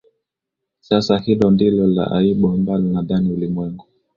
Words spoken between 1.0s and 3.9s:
hilo ndilo la aibu ambalo nadhani ulimwengu